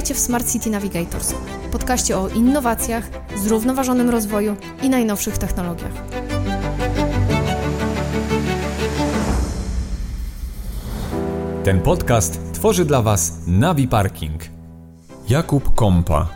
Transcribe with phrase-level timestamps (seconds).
[0.00, 1.34] Witajcie w Smart City Navigators,
[1.72, 5.92] podcaście o innowacjach, zrównoważonym rozwoju i najnowszych technologiach.
[11.64, 14.42] Ten podcast tworzy dla Was Navi Parking.
[15.28, 16.28] Jakub Kompa,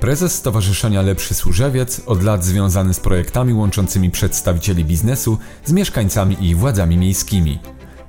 [0.00, 6.54] prezes Stowarzyszenia Lepszy Służewiec, od lat związany z projektami łączącymi przedstawicieli biznesu z mieszkańcami i
[6.54, 7.58] władzami miejskimi.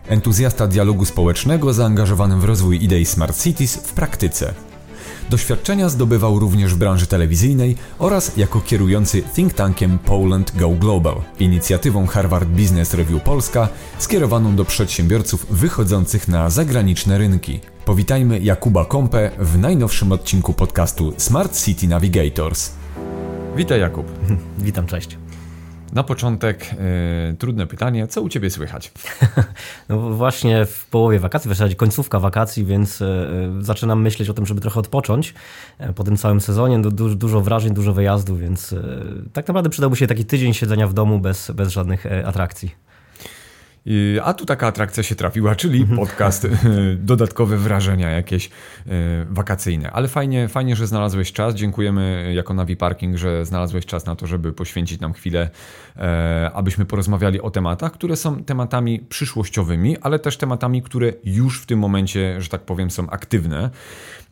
[0.08, 4.54] Entuzjasta dialogu społecznego zaangażowany w rozwój idei Smart Cities w praktyce.
[5.30, 12.08] Doświadczenia zdobywał również w branży telewizyjnej oraz jako kierujący think tankiem Poland Go Global, inicjatywą
[12.08, 17.60] Harvard Business Review Polska skierowaną do przedsiębiorców wychodzących na zagraniczne rynki.
[17.86, 22.72] Powitajmy Jakuba Kompę w najnowszym odcinku podcastu Smart City Navigators.
[23.56, 24.06] Witaj Jakub.
[24.58, 25.18] Witam, cześć.
[25.94, 26.72] Na początek
[27.30, 28.92] yy, trudne pytanie, co u Ciebie słychać?
[29.90, 33.08] No właśnie w połowie wakacji, w zasadzie końcówka wakacji, więc yy,
[33.60, 35.34] zaczynam myśleć o tym, żeby trochę odpocząć
[35.80, 36.80] yy, po tym całym sezonie.
[36.80, 38.76] Du dużo wrażeń, dużo wyjazdów, więc
[39.34, 42.76] tak naprawdę przydałby się taki tydzień siedzenia w domu bez, bez żadnych atrakcji.
[44.24, 46.00] A tu taka atrakcja się trafiła, czyli mhm.
[46.00, 46.48] podcast,
[46.98, 48.90] dodatkowe wrażenia jakieś e,
[49.30, 49.92] wakacyjne.
[49.92, 51.56] Ale fajnie, fajnie, że znalazłeś czas.
[51.56, 55.50] Dziękujemy jako Navi Parking, że znalazłeś czas na to, żeby poświęcić nam chwilę,
[55.98, 61.66] e, abyśmy porozmawiali o tematach, które są tematami przyszłościowymi, ale też tematami, które już w
[61.66, 63.70] tym momencie, że tak powiem, są aktywne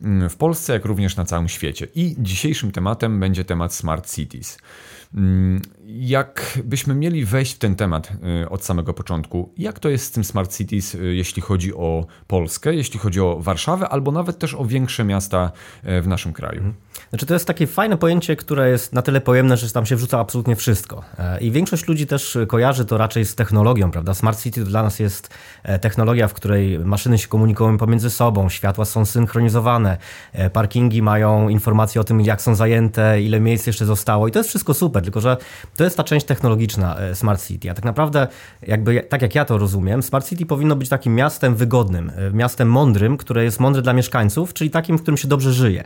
[0.02, 1.86] mm, w Polsce, jak również na całym świecie.
[1.94, 4.58] I dzisiejszym tematem będzie temat Smart Cities.
[5.96, 10.24] Jakbyśmy mieli wejść w ten temat y, od samego początku, jak to jest z tym
[10.24, 14.64] Smart Cities, y, jeśli chodzi o Polskę, jeśli chodzi o Warszawę, albo nawet też o
[14.64, 15.52] większe miasta
[15.84, 16.58] y, w naszym kraju?
[16.58, 16.74] Mhm.
[17.10, 20.18] Znaczy to jest takie fajne pojęcie, które jest na tyle pojemne, że tam się wrzuca
[20.18, 21.04] absolutnie wszystko.
[21.18, 24.14] E, I większość ludzi też kojarzy to raczej z technologią, prawda?
[24.14, 28.84] Smart City dla nas jest e, technologia, w której maszyny się komunikują pomiędzy sobą, światła
[28.84, 29.98] są synchronizowane,
[30.32, 34.38] e, parkingi mają informacje o tym, jak są zajęte, ile miejsc jeszcze zostało i to
[34.38, 35.36] jest wszystko super, tylko że
[35.76, 37.70] to jest ta część technologiczna Smart City.
[37.70, 38.28] A tak naprawdę,
[38.62, 43.16] jakby, tak jak ja to rozumiem, Smart City powinno być takim miastem wygodnym, miastem mądrym,
[43.16, 45.84] które jest mądre dla mieszkańców, czyli takim, w którym się dobrze żyje.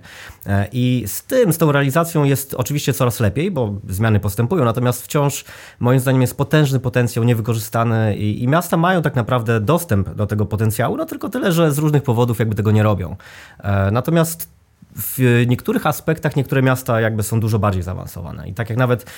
[0.72, 5.44] I z tym, z tą realizacją jest oczywiście coraz lepiej, bo zmiany postępują, natomiast wciąż
[5.80, 10.46] moim zdaniem jest potężny potencjał niewykorzystany i, i miasta mają tak naprawdę dostęp do tego
[10.46, 13.16] potencjału, no tylko tyle, że z różnych powodów jakby tego nie robią.
[13.58, 14.57] E, natomiast
[14.98, 18.48] w niektórych aspektach niektóre miasta jakby są dużo bardziej zaawansowane.
[18.48, 19.10] I tak jak nawet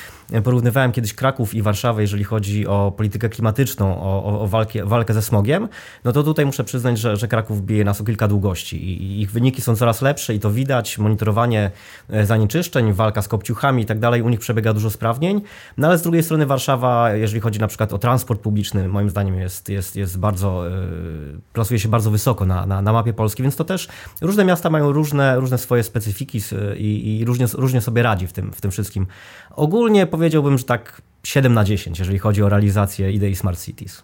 [0.44, 5.22] porównywałem kiedyś Kraków i Warszawę, jeżeli chodzi o politykę klimatyczną, o, o, walkę, walkę ze
[5.22, 5.68] smogiem,
[6.04, 9.30] no to tutaj muszę przyznać, że, że Kraków bije nas o kilka długości i ich
[9.30, 10.98] wyniki są coraz lepsze i to widać.
[10.98, 11.70] Monitorowanie
[12.10, 15.42] e, zanieczyszczeń, walka z kopciuchami i tak dalej, u nich przebiega dużo sprawnień.
[15.76, 19.34] No ale z drugiej strony Warszawa, jeżeli chodzi na przykład o transport publiczny, moim zdaniem
[19.34, 23.56] jest, jest, jest bardzo, yy, plasuje się bardzo wysoko na, na, na mapie Polski, więc
[23.56, 23.88] to też
[24.20, 26.40] różne miasta mają różne, różne swoje specyfiki
[26.76, 29.06] i, i różnie, różnie sobie radzi w tym, w tym wszystkim.
[29.50, 34.02] Ogólnie powiedziałbym, że tak 7 na 10, jeżeli chodzi o realizację idei Smart Cities.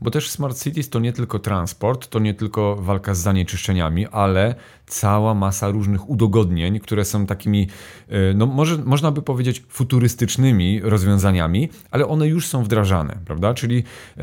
[0.00, 4.54] Bo też Smart Cities to nie tylko transport, to nie tylko walka z zanieczyszczeniami, ale
[4.86, 7.68] cała masa różnych udogodnień, które są takimi,
[8.08, 13.54] e, no może, można by powiedzieć, futurystycznymi rozwiązaniami, ale one już są wdrażane, prawda?
[13.54, 13.84] Czyli
[14.18, 14.22] e,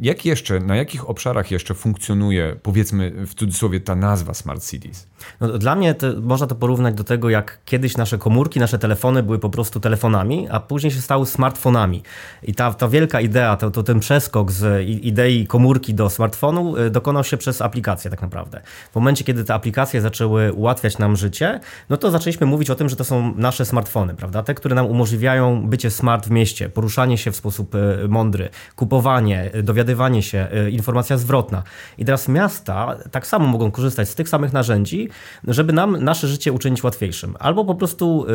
[0.00, 5.06] jak jeszcze, na jakich obszarach jeszcze funkcjonuje, powiedzmy w cudzysłowie, ta nazwa Smart Cities?
[5.40, 9.22] No, dla mnie to, można to porównać do tego, jak kiedyś nasze komórki, nasze telefony
[9.22, 12.02] były po prostu telefonami, a później się stały smartfonami.
[12.42, 16.90] I ta, ta wielka idea, to, to ten przeskok z idei komórki do smartfonu e,
[16.90, 18.60] dokonał się przez aplikację tak naprawdę.
[18.92, 22.88] W momencie, kiedy te aplikacje zaczęły ułatwiać nam życie, no to zaczęliśmy mówić o tym,
[22.88, 24.42] że to są nasze smartfony, prawda?
[24.42, 29.50] Te, które nam umożliwiają bycie smart w mieście, poruszanie się w sposób e, mądry, kupowanie,
[29.52, 31.62] e, dowiadywanie się, e, informacja zwrotna.
[31.98, 35.08] I teraz miasta tak samo mogą korzystać z tych samych narzędzi,
[35.48, 37.36] żeby nam nasze życie uczynić łatwiejszym.
[37.38, 38.26] Albo po prostu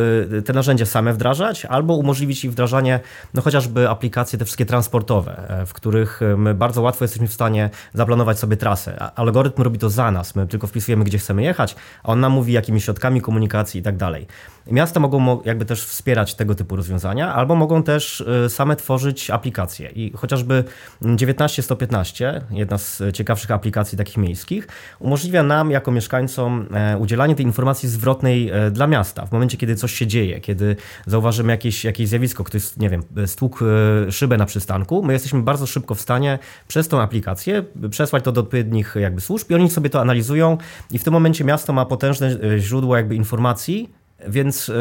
[0.46, 3.00] te narzędzia same wdrażać, albo umożliwić ich wdrażanie,
[3.34, 8.40] no chociażby aplikacje te wszystkie transportowe, w których my bardzo łatwo jesteśmy w stanie zaplanować
[8.40, 9.12] sobie trasę.
[9.16, 12.32] Algorytm robi to za nas, my tylko wpisujemy, gdzie chcemy jechać, jechać, a on nam
[12.32, 14.28] mówi jakimi środkami komunikacji i tak dalej.
[14.72, 19.90] Miasta mogą jakby też wspierać tego typu rozwiązania, albo mogą też y, same tworzyć aplikacje.
[19.90, 20.64] I chociażby
[21.02, 24.68] 19115, jedna z ciekawszych aplikacji takich miejskich,
[25.00, 29.26] umożliwia nam jako mieszkańcom e, udzielanie tej informacji zwrotnej e, dla miasta.
[29.26, 30.76] W momencie, kiedy coś się dzieje, kiedy
[31.06, 35.68] zauważymy jakieś, jakieś zjawisko, ktoś, nie wiem, stłukł e, szybę na przystanku, my jesteśmy bardzo
[35.68, 39.90] szybko w stanie przez tą aplikację przesłać to do odpowiednich jakby służb i oni sobie
[39.90, 40.58] to analizują
[40.92, 42.30] i w tym momencie miasto ma potężne
[42.60, 43.90] źródło jakby informacji,
[44.28, 44.72] więc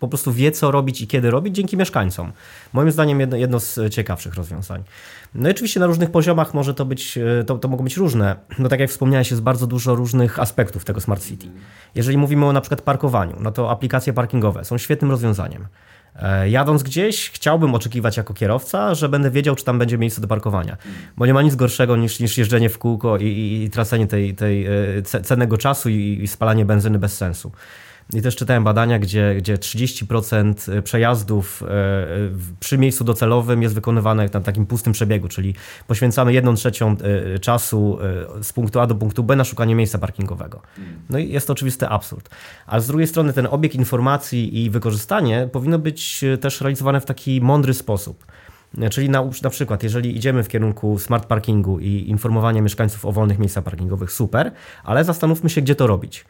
[0.00, 2.32] po prostu wie, co robić i kiedy robić dzięki mieszkańcom.
[2.72, 4.82] Moim zdaniem jedno, jedno z ciekawszych rozwiązań.
[5.34, 8.36] No i oczywiście na różnych poziomach może to być, to, to mogą być różne.
[8.58, 11.46] No tak jak wspomniałeś, jest bardzo dużo różnych aspektów tego Smart City.
[11.94, 15.66] Jeżeli mówimy o na przykład parkowaniu, no to aplikacje parkingowe są świetnym rozwiązaniem.
[16.22, 20.28] E, jadąc gdzieś, chciałbym oczekiwać jako kierowca, że będę wiedział, czy tam będzie miejsce do
[20.28, 20.76] parkowania.
[21.16, 24.34] Bo nie ma nic gorszego niż, niż jeżdżenie w kółko i, i, i tracenie tej,
[24.34, 27.52] tej e, cennego czasu i, i spalanie benzyny bez sensu.
[28.14, 31.66] I też czytałem badania, gdzie, gdzie 30% przejazdów e,
[32.60, 35.54] przy miejscu docelowym jest wykonywane na takim pustym przebiegu, czyli
[35.86, 36.96] poświęcamy jedną trzecią
[37.34, 37.98] e, czasu
[38.38, 40.62] e, z punktu A do punktu B na szukanie miejsca parkingowego.
[41.10, 42.28] No i jest to oczywisty absurd.
[42.66, 47.40] A z drugiej strony ten obieg informacji i wykorzystanie powinno być też realizowane w taki
[47.40, 48.26] mądry sposób.
[48.90, 53.38] Czyli na, na przykład, jeżeli idziemy w kierunku smart parkingu i informowania mieszkańców o wolnych
[53.38, 54.52] miejscach parkingowych, super,
[54.84, 56.24] ale zastanówmy się, gdzie to robić.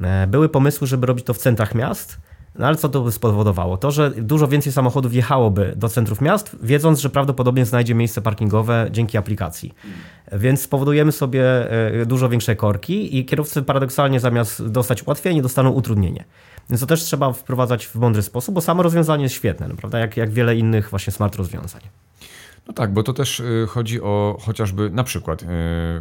[0.00, 2.18] E, były pomysły, żeby robić to w centrach miast,
[2.58, 3.76] no ale co to by spowodowało?
[3.76, 8.88] To, że dużo więcej samochodów jechałoby do centrów miast, wiedząc, że prawdopodobnie znajdzie miejsce parkingowe
[8.90, 9.74] dzięki aplikacji.
[10.32, 11.70] Więc spowodujemy sobie
[12.00, 16.24] e, dużo większe korki i kierowcy paradoksalnie zamiast dostać ułatwienie, dostaną utrudnienie.
[16.70, 19.98] Więc to też trzeba wprowadzać w mądry sposób, bo samo rozwiązanie jest świetne, no, prawda?
[19.98, 21.80] Jak, jak wiele innych właśnie smart rozwiązań.
[22.70, 25.46] No tak, bo to też y, chodzi o chociażby na przykład y,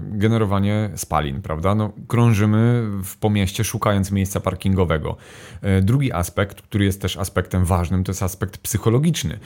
[0.01, 1.75] generowanie spalin, prawda?
[1.75, 5.18] No, krążymy w pomieście szukając miejsca parkingowego.
[5.80, 9.39] Y, drugi aspekt, który jest też aspektem ważnym, to jest aspekt psychologiczny.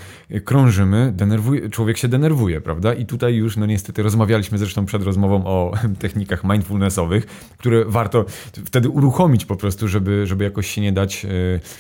[0.46, 2.94] Krążymy, denerwuje, człowiek się denerwuje, prawda?
[2.94, 7.26] I tutaj już, no niestety, rozmawialiśmy zresztą przed rozmową o technikach mindfulnessowych,
[7.58, 8.26] które warto
[8.66, 11.26] wtedy uruchomić po prostu, żeby, żeby jakoś się nie dać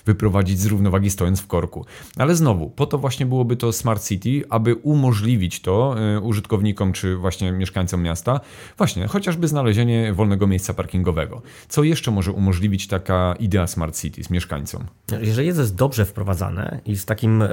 [0.05, 1.85] wyprowadzić z równowagi stojąc w korku.
[2.17, 6.93] Ale znowu, po to właśnie byłoby to Smart City, aby umożliwić umożliwić to y, użytkownikom
[6.93, 8.39] czy właśnie mieszkańcom miasta,
[8.77, 11.41] właśnie chociażby znalezienie wolnego miejsca parkingowego.
[11.67, 14.85] Co jeszcze może umożliwić taka idea Smart Cities mieszkańcom?
[15.21, 17.47] Jeżeli jest dobrze wprowadzane i z takim y,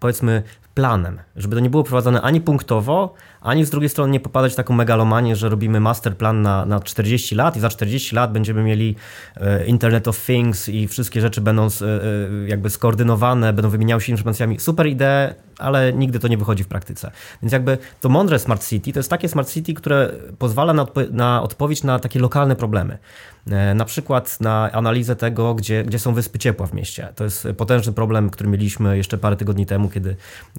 [0.00, 0.42] powiedzmy
[0.78, 4.56] planem, żeby to nie było prowadzone ani punktowo, ani z drugiej strony nie popadać w
[4.56, 8.96] taką megalomanię, że robimy masterplan na, na 40 lat i za 40 lat będziemy mieli
[9.36, 14.12] e, Internet of Things i wszystkie rzeczy będą e, e, jakby skoordynowane, będą wymieniały się
[14.12, 14.60] informacjami.
[14.60, 17.10] Super idee, ale nigdy to nie wychodzi w praktyce.
[17.42, 21.00] Więc jakby to mądre Smart City to jest takie Smart City, które pozwala na, odpo
[21.10, 22.98] na odpowiedź na takie lokalne problemy.
[23.74, 27.08] Na przykład na analizę tego, gdzie, gdzie są wyspy ciepła w mieście.
[27.16, 30.16] To jest potężny problem, który mieliśmy jeszcze parę tygodni temu, kiedy,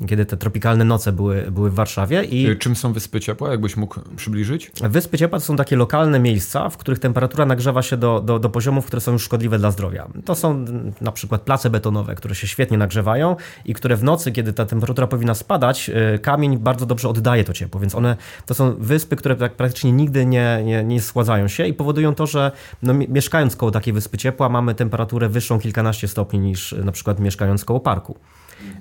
[0.08, 2.24] kiedy te tropikalne noce były, były w Warszawie.
[2.24, 3.52] I Czym są wyspy ciepła?
[3.52, 4.72] Jakbyś mógł przybliżyć?
[4.90, 8.50] Wyspy ciepła to są takie lokalne miejsca, w których temperatura nagrzewa się do, do, do
[8.50, 10.08] poziomów, które są już szkodliwe dla zdrowia.
[10.26, 10.66] To są
[11.02, 13.36] na przykład place betonowe, które się świetnie nagrzewają
[13.66, 17.54] i które w nocy, kiedy ta temperatura powinna spadać, y, kamień bardzo dobrze oddaje to
[17.54, 18.16] ciepło, więc one
[18.46, 22.28] to są wyspy, które tak praktycznie nigdy nie, nie, nie schładzają się i powodują to,
[22.28, 22.52] że
[22.84, 27.66] no, mieszkając koło takiej wyspy ciepła mamy temperaturę wyższą kilkanaście stopni niż na przykład mieszkając
[27.66, 28.18] koło parku.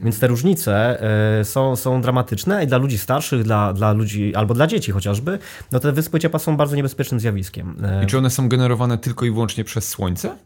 [0.02, 1.02] Więc te różnice
[1.40, 5.38] e, są, są dramatyczne i dla ludzi starszych, dla, dla ludzi albo dla dzieci chociażby,
[5.72, 7.76] no te wyspy ciepła są bardzo niebezpiecznym zjawiskiem.
[8.04, 10.36] I czy one są generowane tylko i wyłącznie przez słońce?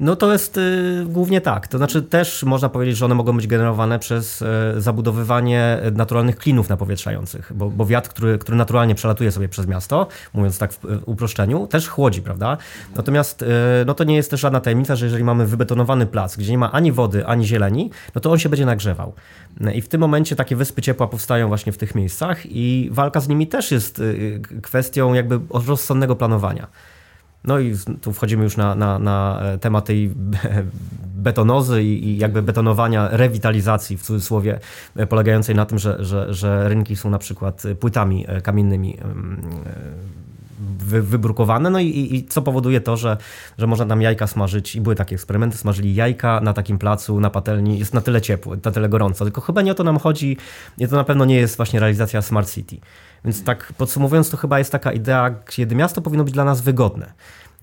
[0.00, 1.68] No to jest y, głównie tak.
[1.68, 4.46] To znaczy też można powiedzieć, że one mogą być generowane przez y,
[4.80, 10.58] zabudowywanie naturalnych klinów napowietrzających, bo, bo wiatr, który, który naturalnie przelatuje sobie przez miasto, mówiąc
[10.58, 12.56] tak w y, uproszczeniu, też chłodzi, prawda?
[12.96, 13.46] Natomiast y,
[13.86, 16.72] no to nie jest też żadna tajemnica, że jeżeli mamy wybetonowany plac, gdzie nie ma
[16.72, 19.12] ani wody, ani zieleni, no to on się będzie nagrzewał.
[19.74, 23.28] I w tym momencie takie wyspy ciepła powstają właśnie w tych miejscach i walka z
[23.28, 26.66] nimi też jest y, kwestią jakby rozsądnego planowania.
[27.44, 30.10] No i tu wchodzimy już na, na, na temat tej
[31.16, 34.58] betonozy i, jakby betonowania, rewitalizacji w cudzysłowie,
[35.08, 38.98] polegającej na tym, że, że, że rynki są na przykład płytami e, kamiennymi
[40.78, 43.16] wy, wybrukowane, no i, i, co powoduje to, że,
[43.58, 44.76] że można tam jajka smażyć?
[44.76, 48.56] I były takie eksperymenty, smażyli jajka na takim placu, na patelni, jest na tyle ciepło,
[48.64, 50.36] na tyle gorąco, tylko chyba nie o to nam chodzi,
[50.78, 52.76] i to na pewno nie jest właśnie realizacja Smart City.
[53.24, 57.12] Więc tak podsumowując, to chyba jest taka idea, kiedy miasto powinno być dla nas wygodne.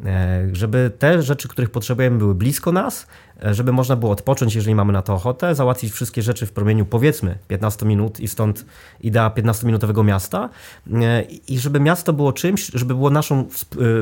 [0.05, 3.07] E, żeby te rzeczy, których potrzebujemy, były blisko nas,
[3.43, 6.85] E, żeby można było odpocząć, jeżeli mamy na to ochotę, załatwić wszystkie rzeczy w promieniu
[6.85, 8.65] powiedzmy 15 minut i stąd
[9.01, 10.49] idea 15-minutowego miasta
[10.93, 13.47] e, i żeby miasto było czymś, żeby było naszą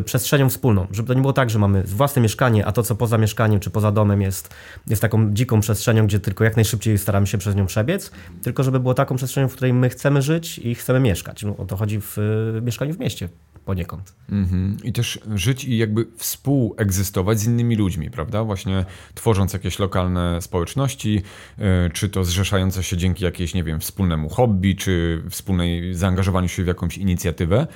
[0.05, 3.17] przestrzenią wspólną, żeby to nie było tak, że mamy własne mieszkanie, a to co poza
[3.17, 4.55] mieszkaniem czy poza domem jest,
[4.87, 8.11] jest taką dziką przestrzenią, gdzie tylko jak najszybciej staramy się przez nią przebiec,
[8.43, 11.43] tylko żeby było taką przestrzenią, w której my chcemy żyć i chcemy mieszkać.
[11.43, 12.17] No, o to chodzi w
[12.61, 13.29] mieszkaniu w mieście
[13.67, 14.13] poniekąd.
[14.31, 14.77] Mhm.
[14.83, 18.43] I też żyć i jakby współegzystować z innymi ludźmi, prawda?
[18.43, 21.21] Właśnie tworząc jakieś lokalne społeczności,
[21.57, 26.63] e, czy to zrzeszające się dzięki jakiejś, nie wiem, wspólnemu hobby, czy wspólnej zaangażowaniu się
[26.63, 27.67] w jakąś inicjatywę.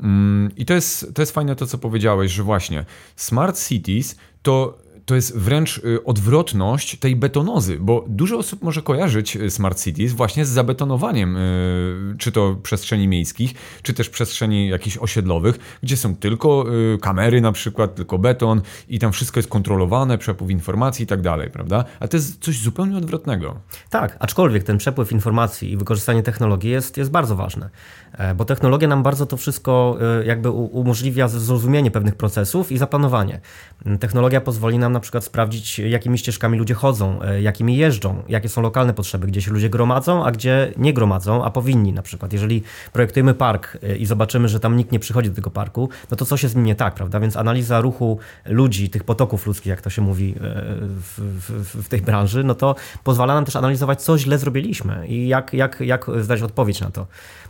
[0.00, 2.84] Mm, I to jest, to jest fajne to, co powiedziałeś, że właśnie
[3.16, 4.78] Smart Cities to
[5.10, 10.12] to jest wręcz y, odwrotność tej betonozy, bo dużo osób może kojarzyć y, Smart Cities
[10.12, 16.16] właśnie z zabetonowaniem, y, czy to przestrzeni miejskich, czy też przestrzeni jakichś osiedlowych, gdzie są
[16.16, 16.64] tylko
[17.00, 21.50] kamery na przykład, tylko beton i tam wszystko jest kontrolowane, przepływ informacji i tak dalej,
[21.50, 21.84] prawda?
[22.00, 23.60] A to jest coś zupełnie odwrotnego.
[23.90, 27.70] Tak, aczkolwiek ten przepływ informacji i wykorzystanie technologii jest, jest bardzo ważne,
[28.12, 33.40] e, bo technologia nam bardzo to wszystko e, jakby umożliwia zrozumienie pewnych procesów i zaplanowanie.
[34.00, 38.62] Technologia pozwoli nam na przykład sprawdzić, jakimi ścieżkami ludzie chodzą, e, jakimi jeżdżą, jakie są
[38.62, 42.32] lokalne potrzeby, gdzie się ludzie gromadzą, a gdzie nie gromadzą, a powinni na przykład.
[42.32, 46.24] Jeżeli projektujemy park i zobaczymy, że tam nikt nie przychodzi do tego parku, no to
[46.24, 47.20] coś jest z nim nie tak, prawda?
[47.20, 50.34] Więc analiza ruchu ludzi, tych potoków ludzkich, jak to się mówi
[50.80, 55.28] w, w, w tej branży, no to pozwala nam też analizować, co źle zrobiliśmy i
[55.28, 57.06] jak, jak, jak zdać odpowiedź na to.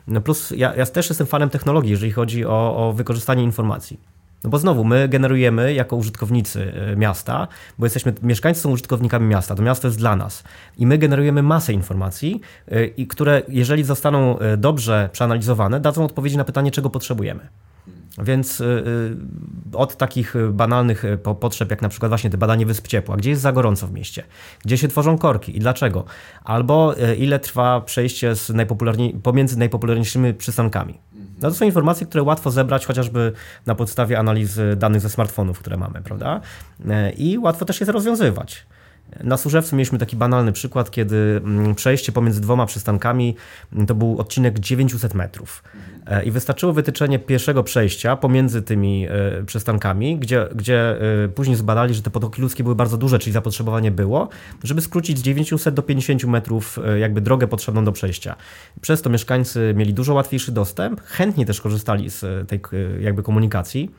[0.07, 4.01] No plus ja, ja też jestem fanem technologii, jeżeli chodzi o, o wykorzystanie informacji.
[4.45, 9.55] No bo znowu, my generujemy jako użytkownicy e, miasta, bo jesteśmy, mieszkańcy są użytkownikami miasta,
[9.55, 10.45] to miasto jest dla nas.
[10.79, 16.37] I my generujemy masę informacji, e, i które, jeżeli zostaną e, dobrze przeanalizowane, dadzą odpowiedzi
[16.37, 17.49] na pytanie, czego potrzebujemy.
[18.19, 22.89] Więc y, y, od takich banalnych y, potrzeb, jak na przykład właśnie te badanie wysp
[22.89, 24.25] ciepła, gdzie jest za gorąco w mieście,
[24.65, 26.05] gdzie się tworzą korki i dlaczego,
[26.45, 30.99] albo ile trwa przejście z najpopularniej, pomiędzy najpopularniejszymi przystankami.
[31.43, 33.33] No to są informacje, które łatwo zebrać chociażby
[33.67, 36.41] na podstawie analizy danych ze smartfonów, które mamy, prawda?
[37.17, 38.67] I łatwo też je rozwiązywać.
[39.25, 43.37] Na Służewcu mieliśmy taki banalny przykład, kiedy mm, przejście pomiędzy dwoma przystankami
[43.73, 45.63] mm, to był odcinek 900 metrów.
[46.07, 51.95] E, I wystarczyło wytyczenie pierwszego przejścia pomiędzy tymi e, przystankami, gdzie, gdzie e, później zbadali,
[51.95, 54.29] że te potoki ludzkie były bardzo duże, czyli zapotrzebowanie było,
[54.65, 58.37] żeby skrócić z 900 do 50 metrów jakby drogę potrzebną do przejścia.
[58.81, 62.61] Przez to mieszkańcy mieli dużo łatwiejszy dostęp, chętnie też korzystali z tej
[63.01, 63.91] jakby komunikacji.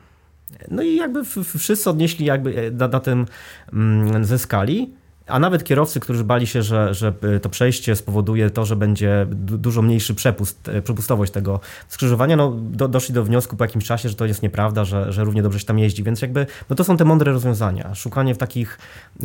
[0.70, 1.24] No i jakby
[1.58, 3.26] wszyscy odnieśli, jakby na, na tym
[3.72, 5.01] mm, zyskali.
[5.26, 7.12] A nawet kierowcy, którzy bali się, że, że
[7.42, 12.88] to przejście spowoduje to, że będzie dużo mniejszy przepust, e, przepustowość tego skrzyżowania, no, do,
[12.88, 15.66] doszli do wniosku po jakimś czasie, że to jest nieprawda, że, że równie dobrze się
[15.66, 16.02] tam jeździ.
[16.02, 17.94] Więc jakby no to są te mądre rozwiązania.
[17.94, 18.78] Szukanie w takich.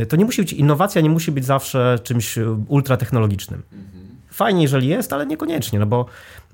[0.09, 2.35] To nie musi być innowacja, nie musi być zawsze czymś
[2.67, 3.63] ultratechnologicznym.
[4.37, 6.05] Fajnie, jeżeli jest, ale niekoniecznie, no bo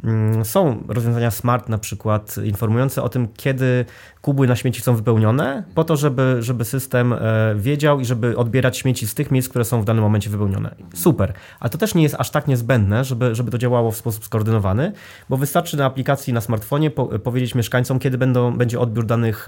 [0.03, 3.85] mm, są rozwiązania smart na przykład informujące o tym, kiedy
[4.21, 7.19] kubły na śmieci są wypełnione, po to, żeby, żeby system e,
[7.55, 10.75] wiedział i żeby odbierać śmieci z tych miejsc, które są w danym momencie wypełnione.
[10.93, 14.25] Super, ale to też nie jest aż tak niezbędne, żeby, żeby to działało w sposób
[14.25, 14.91] skoordynowany,
[15.29, 19.47] bo wystarczy na aplikacji na smartfonie po, powiedzieć mieszkańcom, kiedy będą, będzie odbiór danych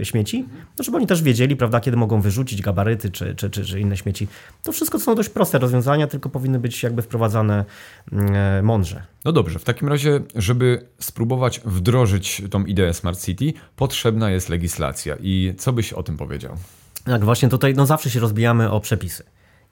[0.00, 0.48] e, śmieci,
[0.78, 3.96] no żeby oni też wiedzieli, prawda, kiedy mogą wyrzucić gabaryty czy, czy, czy, czy inne
[3.96, 4.28] śmieci.
[4.62, 7.64] To wszystko to są dość proste rozwiązania, tylko powinny być jakby wprowadzane
[8.62, 9.02] mądrze.
[9.24, 15.16] No dobrze, w takim razie, żeby spróbować wdrożyć tą ideę Smart City, potrzebna jest legislacja.
[15.20, 16.56] I co byś o tym powiedział?
[17.04, 19.24] Tak, właśnie tutaj no zawsze się rozbijamy o przepisy.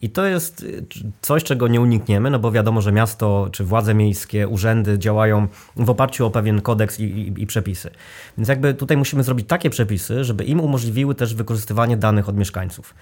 [0.02, 0.85] I to jest y,
[1.23, 5.90] coś, czego nie unikniemy, no bo wiadomo, że miasto czy władze miejskie, urzędy działają w
[5.90, 7.90] oparciu o pewien kodeks i, i, i, przepisy.
[8.38, 12.95] Więc jakby tutaj musimy zrobić takie przepisy, żeby im umożliwiły też wykorzystywanie danych od mieszkańców.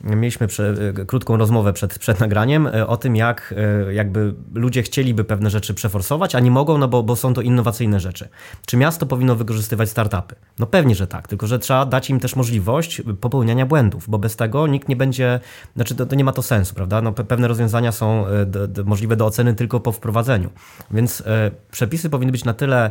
[0.00, 0.74] Mieliśmy prze,
[1.06, 3.54] krótką rozmowę przed, przed nagraniem e, o tym, jak
[3.86, 7.40] e, jakby ludzie chcieliby pewne rzeczy przeforsować, a nie mogą, no bo, bo są to
[7.40, 8.28] innowacyjne rzeczy.
[8.66, 10.34] Czy miasto powinno wykorzystywać startupy?
[10.58, 14.36] No pewnie, że tak, tylko że trzeba dać im też możliwość popełniania błędów, bo bez
[14.36, 15.40] tego nikt nie będzie,
[15.76, 17.02] znaczy to, to nie ma to sensu, prawda?
[17.02, 20.50] No, pewne rozwiązania są e, możliwe do oceny tylko po wprowadzeniu.
[20.90, 22.90] Więc e, przepisy powinny być na tyle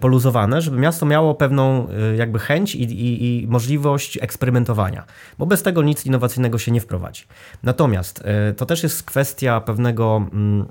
[0.00, 5.04] poluzowane, żeby miasto miało pewną e, jakby chęć i, i, i możliwość eksperymentowania,
[5.38, 7.24] bo bez tego nic innowacyjnego innowacyjnego się nie wprowadzi.
[7.62, 10.66] Natomiast e, to też jest kwestia pewnego mm,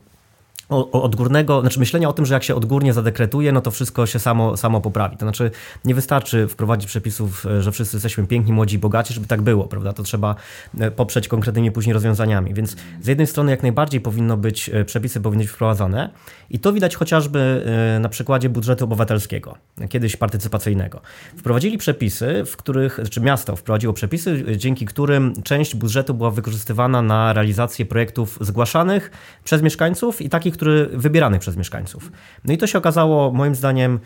[0.70, 4.58] odgórnego, znaczy myślenia o tym, że jak się odgórnie zadekretuje, no to wszystko się samo,
[4.58, 5.18] samo poprawi.
[5.18, 5.52] To znaczy
[5.86, 9.94] nie wystarczy wprowadzić przepisów, e, że wszyscy jesteśmy piękni, młodzi, bogaci, żeby tak było, prawda?
[9.94, 10.36] To trzeba
[10.80, 12.54] e, poprzeć konkretnymi później rozwiązaniami.
[12.54, 16.10] Więc z jednej strony jak najbardziej powinno być, e, przepisy powinny być wprowadzane
[16.50, 17.66] i to widać chociażby
[18.00, 19.58] na przykładzie budżetu obywatelskiego,
[19.90, 21.02] kiedyś partycypacyjnego.
[21.38, 27.34] Wprowadzili przepisy, w których, czy miasto wprowadziło przepisy, dzięki którym część budżetu była wykorzystywana na
[27.34, 29.12] realizację projektów zgłaszanych
[29.44, 32.12] przez mieszkańców i takich, który wybieranych przez mieszkańców.
[32.46, 34.00] No i to się okazało moim zdaniem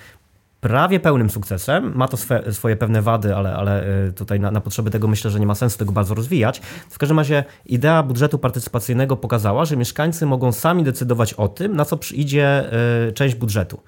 [0.62, 1.91] prawie pełnym sukcesem.
[1.96, 5.31] Ma to swe, swoje pewne wady, ale, ale y, tutaj na, na, potrzeby tego myślę,
[5.31, 6.62] że nie ma sensu tego bardzo rozwijać.
[6.89, 11.86] W każdym razie idea budżetu partycypacyjnego pokazała, że mieszkańcy mogą sami decydować o tym, na
[11.86, 12.63] co przyjdzie
[13.10, 13.79] y, część budżetu.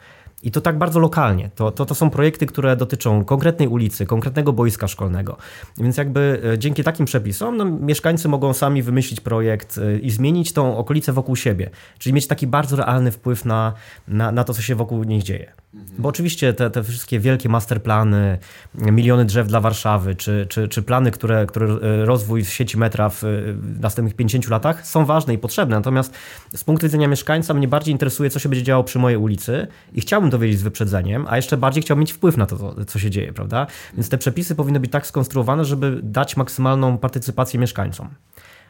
[0.43, 1.49] I to tak bardzo lokalnie.
[1.55, 5.37] To, to, to są projekty, które dotyczą konkretnej ulicy, konkretnego boiska szkolnego.
[5.77, 10.53] Więc jakby e, dzięki takim przepisom no, mieszkańcy mogą sami wymyślić projekt e, i zmienić
[10.53, 11.69] tą okolicę wokół siebie.
[11.99, 13.73] Czyli mieć taki bardzo realny wpływ na,
[14.07, 15.62] na, na to, co się wokół nich dzieje.
[15.73, 18.37] Bo oczywiście te, te wszystkie wielkie masterplany,
[18.75, 23.19] miliony drzew dla Warszawy, czy, czy, czy plany, które, które e, rozwój sieci metra w,
[23.55, 25.75] w następnych 50 latach są ważne i potrzebne.
[25.75, 26.13] Natomiast
[26.55, 30.01] z punktu widzenia mieszkańca mnie bardziej interesuje, co się będzie działo przy mojej ulicy i
[30.01, 33.09] chciałbym to wiedzieć z wyprzedzeniem, a jeszcze bardziej chciałbym mieć wpływ na to, co się
[33.09, 33.67] dzieje, prawda?
[33.93, 38.09] Więc te przepisy powinny być tak skonstruowane, żeby dać maksymalną partycypację mieszkańcom.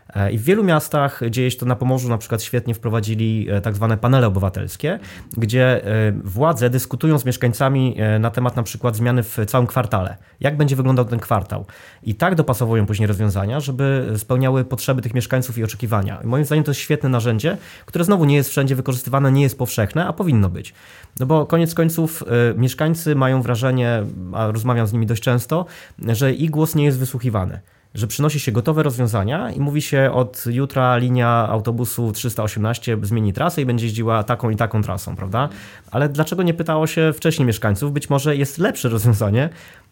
[0.09, 3.61] E, I w wielu miastach dzieje się to na Pomorzu, na przykład świetnie wprowadzili e,
[3.61, 4.99] tak zwane panele obywatelskie,
[5.37, 10.17] gdzie e, władze dyskutują z mieszkańcami na temat na przykład zmiany w całym kwartale.
[10.39, 11.65] Jak będzie wyglądał ten kwartał?
[12.03, 16.21] I tak dopasowują później rozwiązania, żeby spełniały potrzeby tych mieszkańców i oczekiwania.
[16.23, 19.57] I moim zdaniem to jest świetne narzędzie, które znowu nie jest wszędzie wykorzystywane, nie jest
[19.57, 20.73] powszechne, a powinno być.
[21.19, 22.23] No bo koniec końców
[22.55, 25.65] mieszkańcy mają wrażenie, a rozmawiam z nimi dość często,
[26.07, 27.59] że ich głos nie jest wysłuchiwany
[27.93, 33.61] że przynosi się gotowe rozwiązania i mówi się od jutra linia autobusu 318 zmieni trasę
[33.61, 35.49] i będzie jeździła taką i taką trasą, prawda?
[35.91, 37.93] Ale dlaczego nie pytało się wcześniej mieszkańców?
[37.93, 39.49] Być może jest lepsze rozwiązanie,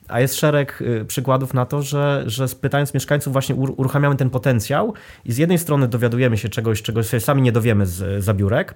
[0.07, 4.93] a jest szereg y, przykładów na to, że, że pytając mieszkańców właśnie uruchamiamy ten potencjał
[5.25, 8.75] i z jednej strony dowiadujemy się czegoś, czego się sami nie dowiemy z zabiórek,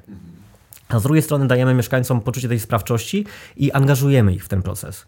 [0.90, 3.26] a z drugiej strony dajemy mieszkańcom poczucie tej sprawczości
[3.58, 5.06] i angażujemy ich w ten proces.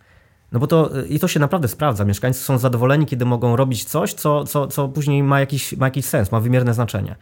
[0.51, 2.05] No bo to i to się naprawdę sprawdza.
[2.05, 6.05] Mieszkańcy są zadowoleni, kiedy mogą robić coś, co, co, co później ma jakiś, ma jakiś
[6.05, 7.15] sens, ma wymierne znaczenie.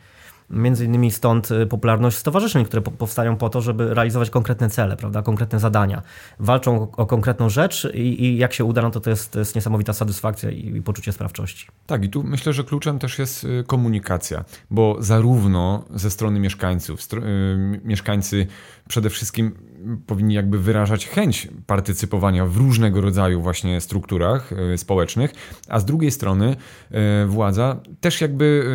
[0.50, 5.22] Między innymi stąd y, popularność stowarzyszeń, które powstają po to, żeby realizować konkretne cele, prawda,
[5.22, 6.02] konkretne zadania.
[6.40, 9.56] Walczą o konkretną rzecz i, i jak się uda, no to to jest, to jest
[9.56, 11.68] niesamowita satysfakcja i, i, poczucie sprawczości.
[11.86, 17.02] Tak, i tu myślę, że kluczem też jest y, komunikacja, bo zarówno ze strony mieszkańców,
[17.02, 17.22] str
[17.84, 18.48] mieszkańcy
[18.88, 19.56] przede wszystkim
[20.08, 25.34] powinni jakby wyrażać chęć partycypowania w różnego rodzaju właśnie strukturach e, społecznych,
[25.70, 26.56] a z drugiej strony
[26.92, 28.66] e, władza też jakby,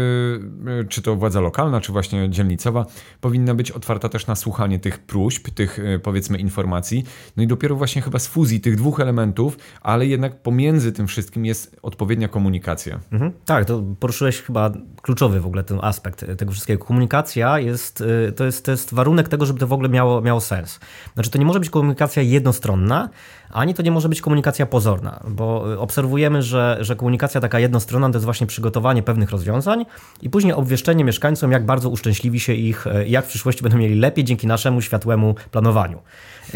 [0.81, 2.87] e, czy to władza lokalna, czy właśnie dzielnicowa,
[3.21, 7.05] powinna być otwarta też na słuchanie tych próśb, tych powiedzmy informacji.
[7.37, 11.45] No i dopiero właśnie chyba z fuzji tych dwóch elementów, ale jednak pomiędzy tym wszystkim
[11.47, 13.01] jest odpowiednia komunikacja.
[13.13, 13.33] Mhm.
[13.45, 14.71] Tak, to poruszyłeś chyba
[15.03, 16.85] kluczowy w ogóle ten aspekt tego wszystkiego.
[16.85, 18.05] Komunikacja jest,
[18.37, 20.81] to jest, to jest warunek tego, żeby to w ogóle miało, miało sens.
[21.15, 23.09] Znaczy, to nie może być komunikacja jednostronna,
[23.51, 28.15] ani to nie może być komunikacja pozorna, bo obserwujemy, że, że komunikacja taka jednostronna to
[28.15, 29.87] jest właśnie przygotowanie pewnych rozwiązań
[30.23, 34.25] i później obwieszczenie mieszkańcom, jak bardzo uszczęśliwi się ich, jak w przyszłości będą mieli lepiej
[34.25, 35.99] dzięki naszemu światłemu planowaniu.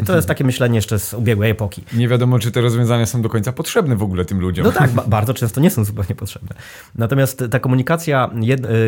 [0.07, 1.85] To jest takie myślenie jeszcze z ubiegłej epoki.
[1.93, 4.67] Nie wiadomo, czy te rozwiązania są do końca potrzebne w ogóle tym ludziom.
[4.67, 6.57] No tak, bardzo często nie są zupełnie potrzebne.
[6.95, 8.31] Natomiast ta komunikacja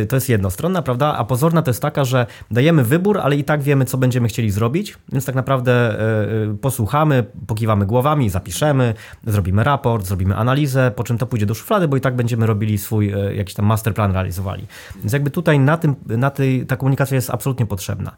[0.03, 1.14] y, to jest jednostronna, prawda?
[1.16, 4.51] A pozorna to jest taka, że dajemy wybór, ale i tak wiemy, co będziemy chcieli
[4.51, 8.95] zrobić, więc tak naprawdę y, y, posłuchamy, pokiwamy głowami, zapiszemy,
[9.27, 12.79] zrobimy raport, zrobimy analizę, po czym to pójdzie do szuflady, bo i tak będziemy robili
[12.79, 14.66] swój jakiś tam masterplan realizowali.
[14.97, 18.16] Więc jakby tutaj na tym, na tej, ta komunikacja jest absolutnie potrzebna.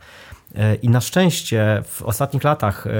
[0.54, 2.90] E, I na szczęście w ostatnich latach, e,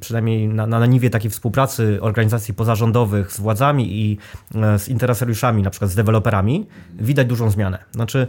[0.00, 4.18] przynajmniej na, na niwie takiej współpracy organizacji pozarządowych z władzami i
[4.54, 6.66] e, z interesariuszami, na przykład z deweloperami,
[7.00, 7.78] widać dużą zmianę.
[7.92, 8.26] Znaczy,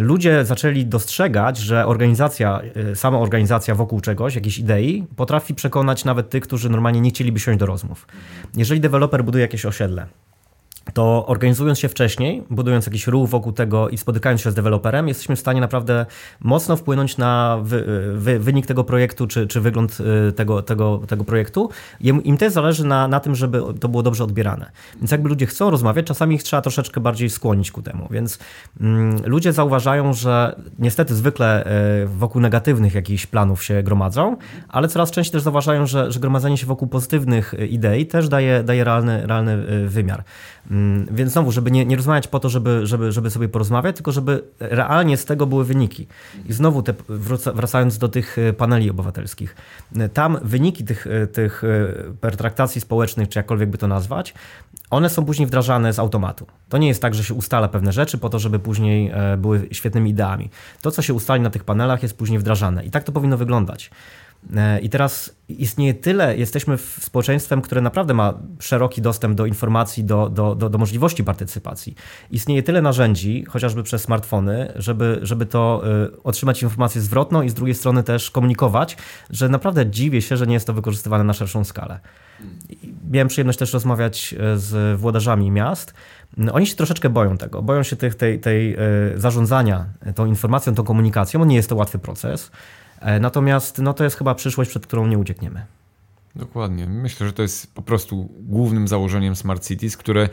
[0.00, 2.60] ludzie zaczęli dostrzegać, że organizacja,
[2.94, 7.58] sama organizacja wokół czegoś, jakiejś idei, potrafi przekonać nawet tych, którzy normalnie nie chcieliby siąść
[7.58, 8.06] do rozmów.
[8.56, 10.06] Jeżeli deweloper buduje jakieś osiedle,
[10.94, 15.36] to organizując się wcześniej, budując jakiś ruch wokół tego i spotykając się z deweloperem, jesteśmy
[15.36, 16.06] w stanie naprawdę
[16.40, 19.98] mocno wpłynąć na wy, wy, wynik tego projektu, czy, czy wygląd
[20.28, 21.70] y, tego, tego, tego projektu.
[22.00, 24.70] Im, też zależy na, na tym, żeby to było dobrze odbierane.
[24.96, 28.08] Więc jakby ludzie chcą rozmawiać, czasami ich trzeba troszeczkę bardziej skłonić ku temu.
[28.10, 28.38] Więc
[28.80, 31.64] mm, ludzie zauważają, że niestety zwykle
[32.02, 34.36] y, wokół negatywnych jakichś planów się gromadzą,
[34.68, 38.62] ale coraz częściej też zauważają, że, że gromadzenie się wokół pozytywnych y, idei też daje,
[38.62, 39.56] daje realny, realny
[39.88, 40.24] wymiar.
[40.80, 44.12] Mm, więc znowu, żeby nie, nie rozmawiać po to, żeby, żeby, żeby sobie porozmawiać, tylko
[44.12, 46.06] żeby realnie z tego były wyniki.
[46.48, 46.94] I znowu te,
[47.54, 49.56] wracając do tych e, paneli obywatelskich,
[49.96, 51.62] e, tam wyniki tych, e, tych
[52.20, 54.34] pertraktacji społecznych, czy jakkolwiek by to nazwać,
[54.90, 56.46] one są później wdrażane z automatu.
[56.68, 60.10] To nie jest tak, że się ustala pewne rzeczy po to, żeby później były świetnymi
[60.10, 60.50] ideami.
[60.82, 62.84] To, co się ustali na tych panelach, jest później wdrażane.
[62.84, 63.90] I tak to powinno wyglądać.
[64.56, 70.28] E, I teraz istnieje tyle, jesteśmy społeczeństwem, które naprawdę ma szeroki dostęp do informacji, do,
[70.28, 71.94] do, do, do, możliwości partycypacji.
[72.30, 77.54] Istnieje tyle narzędzi, chociażby przez smartfony, żeby, żeby to y, otrzymać informację zwrotną i z
[77.54, 78.96] drugiej strony też komunikować,
[79.30, 82.00] że naprawdę dziwię się, że nie jest to wykorzystywane na szerszą skalę.
[83.10, 85.94] Miałem przyjemność też rozmawiać e, z włodarzami miast.
[86.52, 88.76] Oni się troszeczkę boją tego, boją się tych, tej, tej
[89.16, 91.44] zarządzania tą informacją, tą komunikacją.
[91.44, 92.50] Nie jest to łatwy proces.
[93.00, 95.66] E, natomiast no, to jest chyba przyszłość, przed którą nie uciekniemy.
[96.36, 96.86] Dokładnie.
[96.86, 100.28] Myślę, że to jest po prostu głównym założeniem Smart Cities, które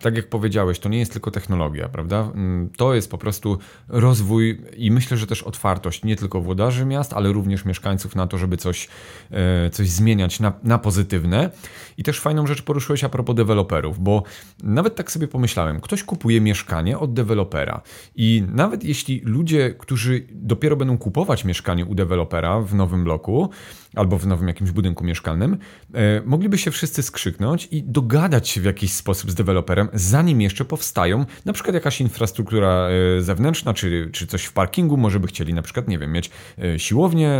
[0.00, 2.20] tak jak powiedziałeś, to nie jest tylko technologia, prawda?
[2.34, 3.58] Mm, to jest po prostu
[3.88, 8.38] rozwój i myślę, że też otwartość nie tylko włodarzy miast, ale również mieszkańców na to,
[8.38, 8.88] żeby coś,
[9.30, 11.50] e, coś zmieniać na, na pozytywne.
[11.96, 14.22] I też fajną rzecz poruszyłeś a propos deweloperów, bo
[14.62, 17.82] nawet tak sobie pomyślałem, ktoś kupuje mieszkanie od dewelopera
[18.14, 23.50] i nawet jeśli ludzie, którzy dopiero będą kupować mieszkanie u dewelopera w nowym bloku,
[23.94, 25.58] albo w nowym jakimś budynku mieszkalnym,
[25.94, 30.64] e, mogliby się wszyscy skrzyknąć i dogadać się w jakiś sposób z deweloperem, zanim jeszcze
[30.64, 35.54] powstają na przykład jakaś infrastruktura e, zewnętrzna, czy, czy coś w parkingu, może by chcieli
[35.54, 37.38] na przykład, nie wiem, mieć e, siłownię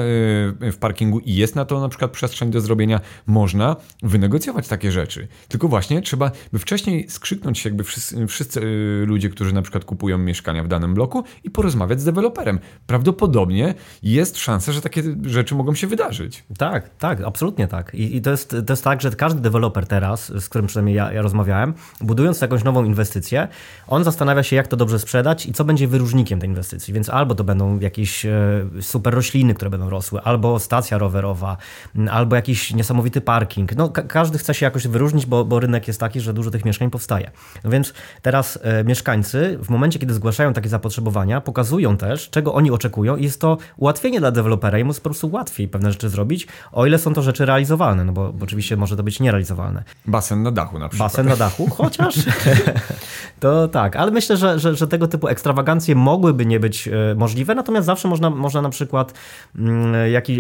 [0.61, 5.29] w parkingu i jest na to na przykład przestrzeń do zrobienia, można wynegocjować takie rzeczy.
[5.49, 8.61] Tylko właśnie trzeba by wcześniej skrzyknąć się jakby wszyscy, wszyscy
[9.07, 12.59] ludzie, którzy na przykład kupują mieszkania w danym bloku i porozmawiać z deweloperem.
[12.87, 16.38] Prawdopodobnie jest szansa, że takie rzeczy mogą się wydarzyć.
[16.59, 17.95] Tak, tak, absolutnie tak.
[17.95, 21.13] I, i to, jest, to jest tak, że każdy deweloper teraz, z którym przynajmniej ja,
[21.13, 23.49] ja rozmawiałem, budując jakąś nową inwestycję,
[23.89, 26.95] on zastanawia się, jak to dobrze sprzedać i co będzie wyróżnikiem tej inwestycji.
[26.95, 28.31] Więc albo to będą jakieś e,
[28.81, 31.57] super rośliny, które będą rosły, albo stacja rowerowa,
[32.11, 33.77] albo jakiś niesamowity parking.
[33.77, 36.65] No, ka każdy chce się jakoś wyróżnić, bo, bo rynek jest taki, że dużo tych
[36.65, 37.31] mieszkań powstaje.
[37.65, 42.71] No więc teraz e, mieszkańcy w momencie, kiedy zgłaszają takie zapotrzebowania, pokazują też, czego oni
[42.71, 46.28] oczekują i jest to ułatwienie dla dewelopera i mu po prostu łatwiej pewne rzeczy zrobić
[46.73, 49.85] o ile są to rzeczy realizowalne, no bo, bo oczywiście może to być nierealizowalne.
[50.07, 51.13] Basen na dachu na przykład.
[51.13, 52.15] Basen na dachu, chociaż
[53.41, 57.55] to tak, ale myślę, że, że, że, tego typu ekstrawagancje mogłyby nie być e, możliwe,
[57.55, 59.15] natomiast zawsze można, można na przykład
[59.59, 59.93] mm,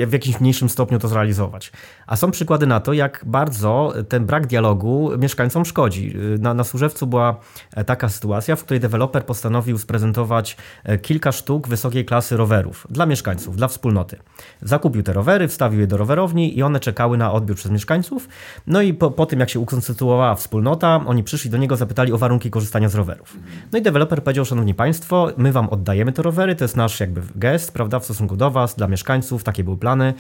[0.07, 1.72] w jakimś mniejszym stopniu to zrealizować.
[2.07, 6.16] A są przykłady na to, jak bardzo ten brak dialogu mieszkańcom szkodzi.
[6.35, 7.37] E, na, na Służewcu była
[7.74, 10.57] e, taka sytuacja, w której deweloper postanowił sprezentować
[11.03, 14.16] kilka sztuk wysokiej klasy rowerów dla mieszkańców, dla wspólnoty.
[14.62, 18.28] Zakupił te rowery, wstawił do rowerowni i one czekały na odbiór przez mieszkańców.
[18.66, 22.18] No i po, po tym, jak się ukonstytuowała wspólnota, oni przyszli do niego, zapytali o
[22.18, 23.36] warunki korzystania z rowerów.
[23.72, 27.22] No i deweloper powiedział, szanowni państwo, my wam oddajemy te rowery, to jest nasz jakby
[27.36, 30.14] gest, prawda, w stosunku do was, dla mieszkańców, takie były plany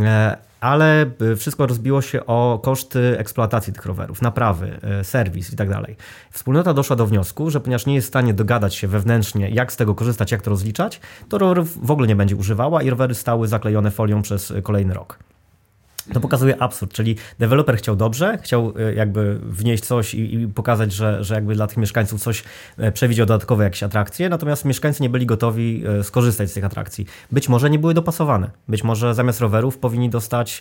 [0.00, 5.56] e, ale e, wszystko rozbiło się o koszty eksploatacji tych rowerów, naprawy, e, serwis i
[5.56, 5.96] tak dalej.
[6.30, 9.76] Wspólnota doszła do wniosku, że ponieważ nie jest w stanie dogadać się wewnętrznie, jak z
[9.76, 13.48] tego korzystać, jak to rozliczać, to rowerów w ogóle nie będzie używała i rowery stały
[13.48, 15.18] zaklejone folią przez kolejny rok.
[16.12, 20.92] To pokazuje absurd, czyli deweloper chciał dobrze, chciał e, jakby wnieść coś i, i, pokazać,
[20.92, 22.44] że, że jakby dla tych mieszkańców coś
[22.78, 27.06] e, przewidział dodatkowe jakieś atrakcje, natomiast mieszkańcy nie byli gotowi e, skorzystać z tych atrakcji.
[27.32, 28.50] Być może nie były dopasowane.
[28.68, 30.60] Być może zamiast rowerów powinni dostać,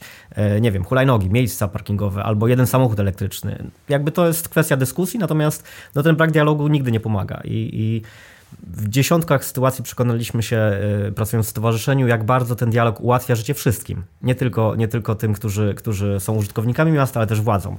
[0.62, 3.64] nie wiem, hulajnogi, miejsca parkingowe albo jeden samochód elektryczny.
[3.90, 5.64] Jakby to jest kwestia dyskusji, natomiast
[5.96, 8.02] no, ten brak dialogu nigdy nie pomaga i, i
[8.64, 13.54] w dziesiątkach sytuacji przekonaliśmy się, y, pracując w stowarzyszeniu, jak bardzo ten dialog ułatwia życie
[13.54, 14.04] wszystkim.
[14.22, 17.78] Nie tylko, nie tylko tym, którzy, którzy są użytkownikami miasta, ale też władzą.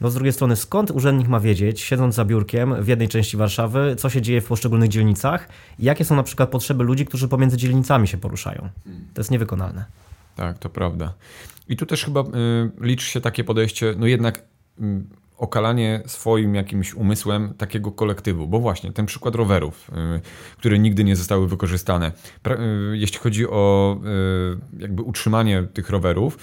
[0.00, 3.96] No z drugiej strony, skąd urzędnik ma wiedzieć, siedząc za biurkiem w jednej części Warszawy,
[3.96, 7.56] co się dzieje w poszczególnych dzielnicach i jakie są na przykład potrzeby ludzi, którzy pomiędzy
[7.56, 8.68] dzielnicami się poruszają?
[9.14, 9.84] To jest niewykonalne.
[10.36, 11.14] Tak, to prawda.
[11.68, 12.24] I tu też chyba y,
[12.80, 14.82] liczy się takie podejście, no jednak y,
[15.38, 20.20] okalanie swoim jakimś umysłem takiego kolektywu, bo właśnie ten przykład rowerów, y,
[20.58, 22.12] które nigdy nie zostały wykorzystane,
[22.46, 22.52] y,
[22.92, 23.96] jeśli chodzi o
[24.76, 26.38] y, jakby utrzymanie tych rowerów,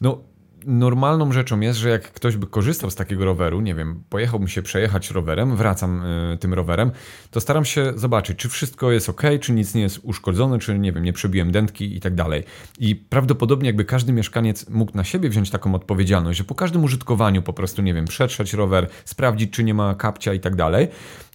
[0.00, 0.29] no
[0.66, 4.62] normalną rzeczą jest, że jak ktoś by korzystał z takiego roweru, nie wiem, pojechałbym się
[4.62, 6.90] przejechać rowerem, wracam y, tym rowerem,
[7.30, 10.92] to staram się zobaczyć, czy wszystko jest ok, czy nic nie jest uszkodzone, czy nie
[10.92, 12.44] wiem, nie przebiłem dętki i tak dalej.
[12.78, 17.42] I prawdopodobnie jakby każdy mieszkaniec mógł na siebie wziąć taką odpowiedzialność, że po każdym użytkowaniu
[17.42, 20.88] po prostu, nie wiem, przetrzeć rower, sprawdzić, czy nie ma kapcia i tak dalej,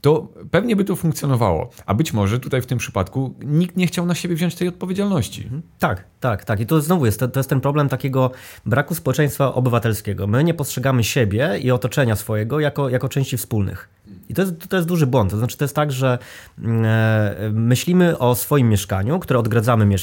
[0.06, 1.70] to pewnie by to funkcjonowało.
[1.86, 5.44] A być może tutaj w tym przypadku nikt nie chciał na siebie wziąć tej odpowiedzialności.
[5.44, 5.62] Mhm.
[5.80, 6.60] Tak, tak, tak.
[6.60, 8.32] I to znowu jest, to, to jest ten problem takiego
[8.66, 10.28] braku społeczeństwa obywatelskiego.
[10.28, 13.90] My nie postrzegamy siebie i otoczenia swojego jako, jako części wspólnych.
[14.30, 15.32] I to jest, to jest duży błąd.
[15.32, 16.18] To znaczy, to jest tak, że
[16.60, 19.98] mm, e, myślimy o swoim mieszkaniu, które odgradzamy e,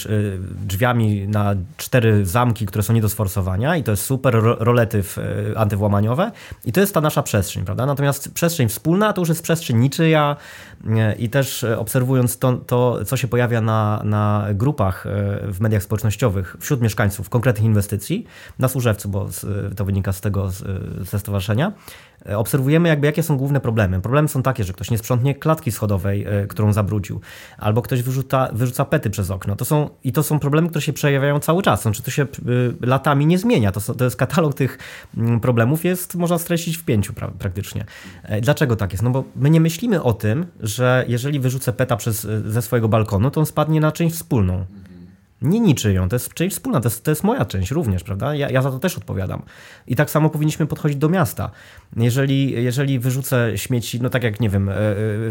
[0.67, 5.03] drzwiami na cztery zamki, które są nie do sforsowania, i to jest super rolety
[5.53, 6.33] e, antywłamaniowe,
[6.65, 7.87] i to jest ta nasza przestrzeń, prawda?
[7.87, 10.37] Natomiast przestrzeń wspólna to już jest przestrzeń niczyja,
[11.19, 15.05] i też obserwując to, to co się pojawia na, na grupach
[15.43, 18.27] w mediach społecznościowych wśród mieszkańców konkretnych inwestycji,
[18.59, 19.29] na Służewcu, bo
[19.77, 20.51] to wynika z tego
[21.01, 21.73] ze stowarzyszenia,
[22.37, 24.01] obserwujemy jakby jakie są główne problemy.
[24.01, 27.21] Problemy są takie, że ktoś nie sprzątnie klatki schodowej, e, którą zabrudził,
[27.59, 29.57] albo ktoś wyrzuca, wyrzuca pety przez okno.
[29.57, 31.83] To są, I to są problemy, które się przejawiają cały czas.
[31.83, 32.27] Znaczy to się e,
[32.87, 33.73] latami nie zmienia.
[33.73, 34.79] To, to jest katalog tych
[35.17, 37.85] mm, problemów, jest można streścić w pięciu pra, praktycznie.
[38.23, 39.03] E, dlaczego tak jest?
[39.03, 43.31] No bo my nie myślimy o tym, że jeżeli wyrzucę peta przez, ze swojego balkonu,
[43.31, 44.65] to on spadnie na część wspólną.
[45.43, 48.35] Nie niczyją, to jest część wspólna, to jest, to jest moja część również, prawda?
[48.35, 49.43] Ja, ja za to też odpowiadam.
[49.87, 51.51] I tak samo powinniśmy podchodzić do miasta.
[51.97, 54.77] Jeżeli, jeżeli wyrzucę śmieci, no tak jak, nie wiem, e, e,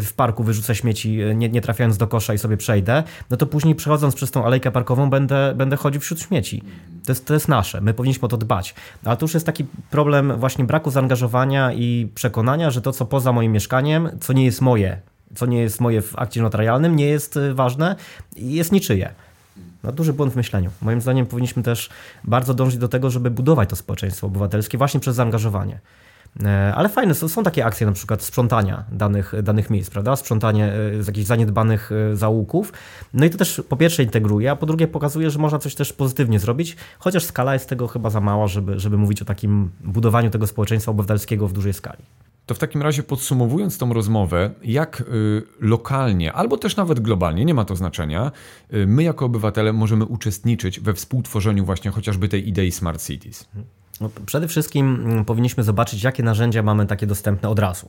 [0.00, 3.74] w parku wyrzucę śmieci, nie, nie trafiając do kosza i sobie przejdę, no to później
[3.74, 6.62] przechodząc przez tą alejkę parkową będę, będę chodził wśród śmieci.
[7.06, 8.74] To jest, to jest nasze, my powinniśmy o to dbać.
[9.04, 13.32] Ale to już jest taki problem właśnie braku zaangażowania i przekonania, że to, co poza
[13.32, 15.00] moim mieszkaniem, co nie jest moje,
[15.34, 17.96] co nie jest moje w akcie notarialnym, nie jest ważne
[18.36, 19.14] i jest niczyje.
[19.84, 20.70] No, duży błąd w myśleniu.
[20.82, 21.90] Moim zdaniem powinniśmy też
[22.24, 25.80] bardzo dążyć do tego, żeby budować to społeczeństwo obywatelskie właśnie przez zaangażowanie.
[26.44, 30.16] E, ale fajne są, są takie akcje, na przykład sprzątania danych, danych miejsc, prawda?
[30.16, 32.72] Sprzątanie e, z jakichś zaniedbanych e, zaułków.
[33.14, 35.92] No i to też po pierwsze integruje, a po drugie pokazuje, że można coś też
[35.92, 40.30] pozytywnie zrobić, chociaż skala jest tego chyba za mała, żeby, żeby mówić o takim budowaniu
[40.30, 42.02] tego społeczeństwa obywatelskiego w dużej skali.
[42.46, 45.04] To w takim razie podsumowując tą rozmowę, jak y,
[45.60, 48.32] lokalnie, albo też nawet globalnie, nie ma to znaczenia,
[48.74, 53.48] y, my jako obywatele możemy uczestniczyć we współtworzeniu właśnie chociażby tej idei Smart Cities.
[54.02, 57.88] No, przede wszystkim mm, powinniśmy zobaczyć, jakie narzędzia mamy takie dostępne od razu.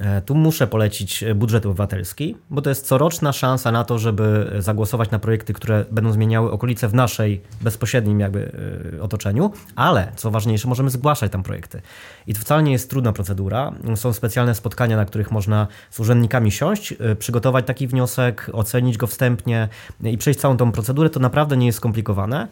[0.00, 5.10] E, tu muszę polecić budżet obywatelski, bo to jest coroczna szansa na to, żeby zagłosować
[5.10, 8.52] na projekty, które będą zmieniały okolice w naszej bezpośrednim jakby
[8.98, 11.80] e, otoczeniu, ale co ważniejsze, możemy zgłaszać tam projekty.
[12.26, 13.72] I to wcale nie jest trudna procedura.
[13.94, 19.06] Są specjalne spotkania, na których można z urzędnikami siąść, e, przygotować taki wniosek, ocenić go
[19.06, 19.68] wstępnie
[20.02, 21.10] i przejść całą tą procedurę.
[21.10, 22.48] To naprawdę nie jest skomplikowane,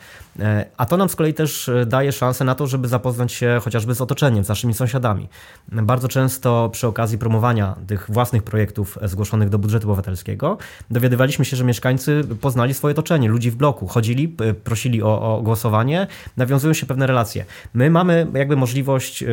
[0.77, 4.01] a to nam z kolei też daje szansę na to, żeby zapoznać się chociażby z
[4.01, 5.29] otoczeniem, z naszymi sąsiadami.
[5.73, 10.59] Bardzo często przy okazji promowania tych własnych projektów zgłoszonych do budżetu obywatelskiego
[10.91, 14.29] dowiadywaliśmy się, że mieszkańcy poznali swoje otoczenie, ludzi w bloku, chodzili,
[14.65, 16.07] prosili o, o głosowanie,
[16.37, 17.45] nawiązują się pewne relacje.
[17.75, 19.27] My mamy jakby możliwość y,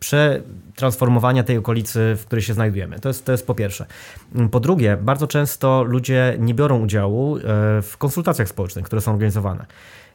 [0.00, 3.00] przetransformowania tej okolicy, w której się znajdujemy.
[3.00, 3.86] To jest, to jest po pierwsze.
[4.50, 7.42] Po drugie, bardzo często ludzie nie biorą udziału y,
[7.82, 9.66] w konsultacjach społecznych, które są organizowane.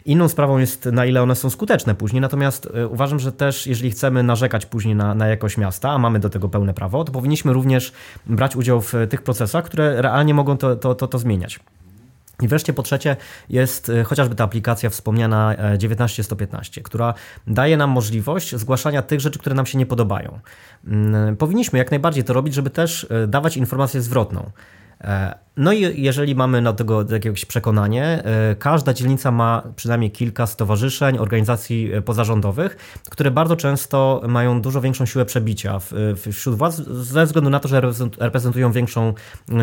[0.06, 3.92] Inną sprawą jest, na ile one są skuteczne później, natomiast e, uważam, że też jeżeli
[3.92, 7.54] chcemy narzekać później na, na jakość miasta, a mamy do tego pełne prawo, to powinniśmy
[7.54, 7.92] również
[8.26, 11.60] brać udział w tych procesach, które realnie mogą to, to, to, to zmieniać.
[12.42, 13.16] I wreszcie po trzecie
[13.50, 17.14] jest e, chociażby ta aplikacja wspomniana 19115, e, która
[17.48, 20.40] daje nam możliwość zgłaszania tych rzeczy, które nam się nie podobają.
[20.88, 24.52] Mm, powinniśmy jak najbardziej to robić, żeby też dawać informację zwrotną.
[25.60, 31.18] No i jeżeli mamy na tego jakiegoś przekonanie, e, każda dzielnica ma przynajmniej kilka stowarzyszeń,
[31.18, 35.80] organizacji e, pozarządowych, które bardzo często mają dużo większą siłę przebicia
[36.32, 37.82] wśród władz ze względu na to, że
[38.20, 39.14] reprezentują większą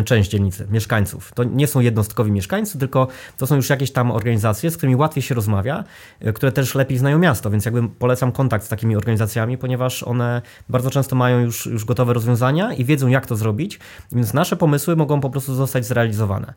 [0.05, 1.31] część dzielnicy, mieszkańców.
[1.33, 5.21] To nie są jednostkowi mieszkańcy, tylko to są już jakieś tam organizacje, z którymi łatwiej
[5.21, 5.83] się rozmawia,
[6.19, 10.41] e, które też lepiej znają miasto, więc jakby polecam kontakt z takimi organizacjami, ponieważ one
[10.69, 13.79] bardzo często mają już, już gotowe rozwiązania i wiedzą jak to zrobić,
[14.11, 16.53] więc nasze pomysły mogą po prostu zostać zrealizowane.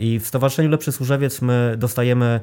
[0.00, 2.40] I w Stowarzyszeniu Lepszy Służewiec my dostajemy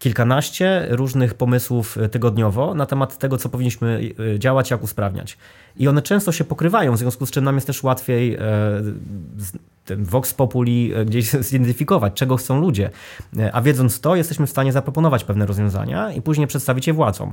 [0.00, 4.00] kilkanaście różnych pomysłów tygodniowo na temat tego, co powinniśmy
[4.34, 5.38] e, działać, jak usprawniać.
[5.76, 8.40] I one często się pokrywają, w związku z czym nam jest też łatwiej e,
[9.84, 12.90] ten Vox Populi e, gdzieś zidentyfikować, czego chcą ludzie.
[13.52, 17.32] A wiedząc to, jesteśmy w stanie zaproponować pewne rozwiązania i później przedstawić je władzom.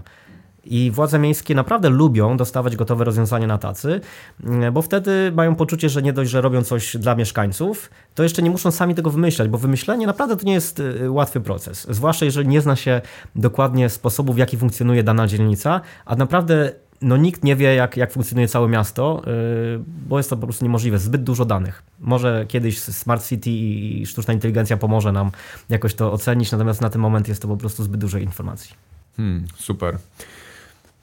[0.70, 4.02] I władze miejskie naprawdę lubią dostawać gotowe rozwiązania na tacy,
[4.44, 8.42] mm, bo wtedy mają poczucie, że nie dość, że robią coś dla mieszkańców, to jeszcze
[8.42, 11.88] nie muszą sami tego wymyślać, bo wymyślenie naprawdę to nie jest y, łatwy proces.
[11.90, 13.02] Zwłaszcza jeżeli nie zna się
[13.36, 18.12] dokładnie sposobu, w jaki funkcjonuje dana dzielnica, a naprawdę no nikt nie wie, jak, jak
[18.12, 21.00] funkcjonuje całe miasto, yy, bo jest to po prostu niemożliwe.
[21.00, 21.84] Zbyt dużo danych.
[22.00, 25.32] Może kiedyś Smart City i sztuczna inteligencja pomoże nam
[25.70, 28.76] jakoś to ocenić, natomiast na ten moment jest to po prostu zbyt dużo informacji.
[29.18, 29.98] Hmm, super.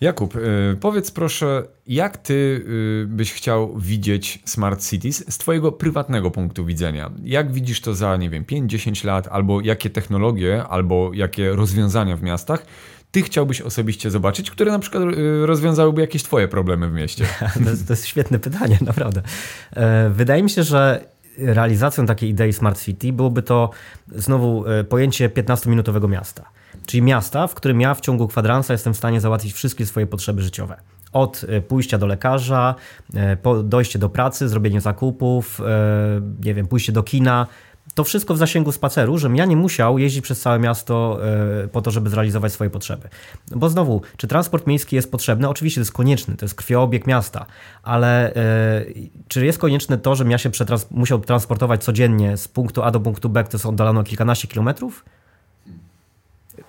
[0.01, 6.31] Jakub, y, powiedz proszę, jak ty y, byś chciał widzieć Smart Cities z twojego prywatnego
[6.31, 7.11] punktu widzenia?
[7.25, 12.23] Jak widzisz to za, nie wiem, 5-10 lat, albo jakie technologie, albo jakie rozwiązania w
[12.23, 12.67] miastach
[13.15, 17.27] ty chciałbyś osobiście zobaczyć, które na przykład y, rozwiązałyby jakieś twoje problemy w mieście?
[17.65, 19.23] To jest, to jest świetne pytanie, naprawdę.
[19.73, 21.05] E, wydaje mi się, że
[21.39, 23.71] realizacją takiej idei Smart City byłoby to
[24.09, 26.45] znowu e, pojęcie 15-minutowego miasta.
[26.87, 30.43] Czyli miasta, w którym ja w ciągu kwadransa jestem w stanie załatwić wszystkie swoje potrzeby
[30.43, 30.77] życiowe.
[31.13, 32.75] Od e, pójścia do lekarza,
[33.15, 35.65] e, dojście do pracy, zrobienie zakupów, e,
[36.45, 37.47] nie wiem, pójście do kina,
[37.95, 41.19] to wszystko w zasięgu spaceru, żebym ja nie musiał jeździć przez całe miasto
[41.73, 43.09] po to, żeby zrealizować swoje potrzeby.
[43.51, 45.49] Bo znowu, czy transport miejski jest potrzebny?
[45.49, 47.47] Oczywiście to jest konieczny, to jest krwioobieg miasta,
[47.83, 48.35] ale
[49.29, 53.01] czy jest konieczne to, żebym ja się przetrans musiał transportować codziennie z punktu A do
[53.01, 55.05] punktu B, które są oddalone o kilkanaście kilometrów?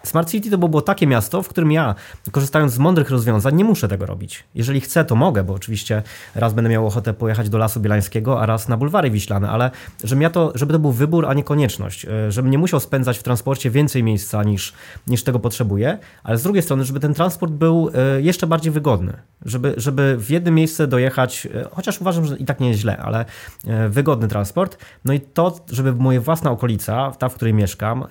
[0.06, 1.96] Smart City to było takie miasto, w którym ja,
[2.32, 4.44] korzystając z mądrych rozwiązań, nie muszę tego robić.
[4.56, 6.04] Jeżeli chcę, to mogę, bo oczywiście
[6.36, 9.72] raz będę miał ochotę pojechać do Lasu Bielańskiego, a raz na Bulwary Wiślane, ale
[10.04, 12.06] żebym ja to, żeby to był wybór, a nie konieczność.
[12.06, 14.74] E, żebym nie musiał spędzać w transporcie więcej miejsca niż,
[15.08, 19.14] niż tego potrzebuję, ale z drugiej strony, żeby ten transport był e, jeszcze bardziej wygodny.
[19.46, 22.98] Żeby, żeby w jednym miejsce dojechać, e, chociaż uważam, że i tak nie jest źle,
[22.98, 23.26] ale
[23.90, 24.78] wygodny transport.
[25.06, 28.06] No i to, żeby moja własna okolica, ta, w której mieszkam,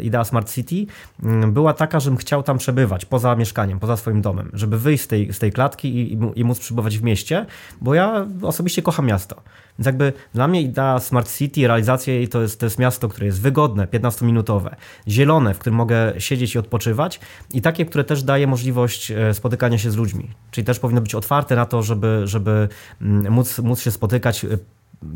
[0.00, 4.50] idea Smart City, mm, była taka, żebym chciał tam przebywać, poza mieszkaniem, poza swoim domem,
[4.52, 7.46] żeby wyjść z tej, z tej klatki i, i móc przebywać w mieście,
[7.80, 9.42] bo ja osobiście kocham miasto.
[9.78, 13.26] Więc jakby dla mnie idea Smart City, realizacja jej to jest, to jest miasto, które
[13.26, 14.74] jest wygodne, 15-minutowe,
[15.08, 17.20] zielone, w którym mogę siedzieć i odpoczywać
[17.54, 20.30] i takie, które też daje możliwość e, spotykania się z ludźmi.
[20.50, 22.68] Czyli też powinno być otwarte na to, żeby, żeby
[23.00, 24.48] mm, móc, móc się spotykać, e,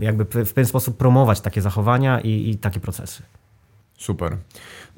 [0.00, 3.22] jakby w pewien sposób promować takie zachowania i, i takie procesy.
[3.98, 4.36] Super.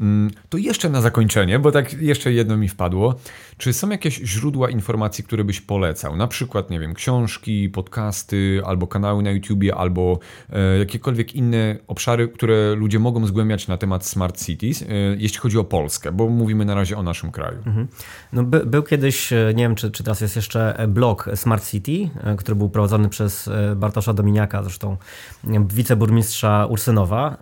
[0.01, 3.15] Mm, to jeszcze na zakończenie, bo tak jeszcze jedno mi wpadło.
[3.59, 6.17] Czy są jakieś źródła informacji, które byś polecał?
[6.17, 10.19] Na przykład, nie wiem, książki, podcasty, albo kanały na YouTubie, albo
[10.53, 14.87] e, jakiekolwiek inne obszary, które ludzie mogą zgłębiać na temat Smart Cities, e,
[15.19, 17.59] jeśli chodzi o Polskę, bo mówimy na razie o naszym kraju.
[17.67, 17.89] Mhm.
[18.33, 22.11] No, by, był kiedyś, e, nie wiem, czy, czy teraz jest jeszcze blog Smart City,
[22.39, 24.97] który był prowadzony przez Bartosza Dominiaka, zresztą
[25.45, 27.37] wiceburmistrza Ursynowa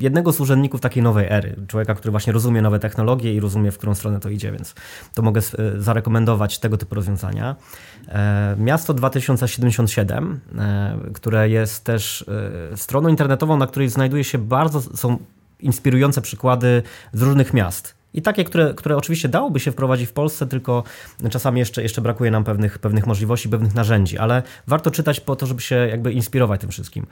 [0.00, 0.40] jednego z
[0.80, 1.56] takiej nowej ery.
[1.68, 4.74] Człowieka, który właśnie rozumie nowe technologie i rozumie, w którą stronę to idzie, więc
[5.14, 7.56] to mogę e, zarekomendować tego typu rozwiązania.
[8.08, 12.24] E, Miasto 2077, e, które jest też
[12.76, 15.18] stroną internetową, na której znajduje się bardzo, są
[15.60, 17.94] inspirujące przykłady z różnych miast.
[18.16, 20.84] I takie, które, które oczywiście dałoby się wprowadzić w Polsce, tylko
[21.30, 25.46] czasami jeszcze, jeszcze brakuje nam pewnych, pewnych możliwości, pewnych narzędzi, ale warto czytać po to,
[25.46, 27.06] żeby się jakby inspirować tym wszystkim.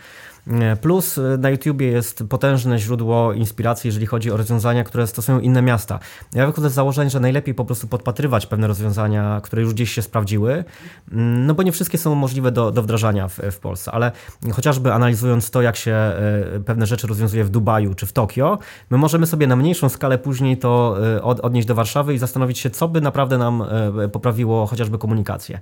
[0.81, 5.99] Plus na YouTubie jest potężne źródło inspiracji, jeżeli chodzi o rozwiązania, które stosują inne miasta.
[6.35, 10.03] Ja wychodzę z założenia, że najlepiej po prostu podpatrywać pewne rozwiązania, które już gdzieś się
[10.03, 10.65] sprawdziły,
[11.13, 14.13] no bo nie wszystkie są możliwe do, do wdrażania w, w Polsce, ale
[14.53, 18.59] chociażby analizując to, jak się e, pewne rzeczy rozwiązuje w Dubaju czy w Tokio,
[18.91, 22.71] my możemy sobie na mniejszą skalę później to e, odnieść do Warszawy i zastanowić się,
[22.71, 23.63] co by naprawdę nam
[24.03, 25.61] e, poprawiło chociażby komunikację.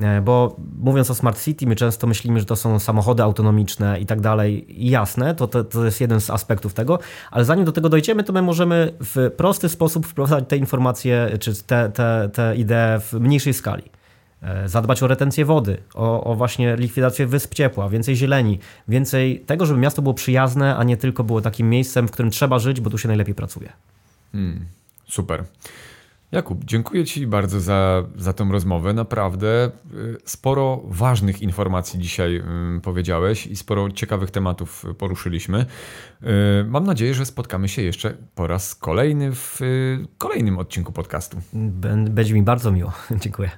[0.00, 4.06] E, bo mówiąc o Smart City, my często myślimy, że to są samochody autonomiczne i
[4.06, 4.82] tak dalej.
[4.84, 6.98] I jasne, to, to, to jest jeden z aspektów tego,
[7.30, 11.64] ale zanim do tego dojdziemy, to my możemy w prosty sposób wprowadzać te informacje, czy
[11.64, 13.82] te, te, te idee w mniejszej skali.
[14.66, 19.80] Zadbać o retencję wody, o, o, właśnie likwidację wysp ciepła, więcej zieleni, więcej tego, żeby
[19.80, 22.98] miasto było przyjazne, a nie tylko było takim miejscem, w którym trzeba żyć, bo tu
[22.98, 23.72] się najlepiej pracuje.
[24.32, 24.66] Hmm,
[25.08, 25.44] super.
[26.32, 28.94] Jakub, dziękuję Ci bardzo za, za tę rozmowę.
[28.94, 35.66] Naprawdę y, sporo ważnych informacji dzisiaj y, powiedziałeś i sporo ciekawych tematów poruszyliśmy.
[36.22, 36.26] Y,
[36.64, 39.60] mam nadzieję, że spotkamy się jeszcze po raz kolejny w
[40.18, 41.36] kolejnym odcinku podcastu.
[41.52, 42.92] Będzie mi bardzo miło.
[43.22, 43.50] Dziękuję.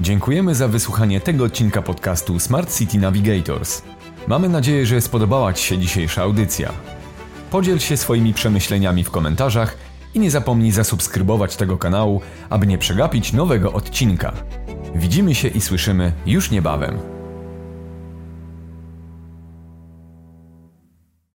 [0.00, 3.82] Dziękujemy za wysłuchanie tego odcinka podcastu Smart City Navigators.
[4.28, 6.72] Mamy nadzieję, że spodobała Ci się dzisiejsza audycja.
[7.54, 9.76] Podziel się swoimi przemyśleniami w komentarzach
[10.14, 14.32] i nie zapomnij zasubskrybować tego kanału, aby nie przegapić nowego odcinka.
[14.94, 17.13] Widzimy się i słyszymy już niebawem.